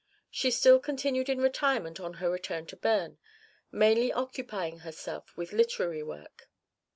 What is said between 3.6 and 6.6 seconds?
mainly occupying herself with literary work.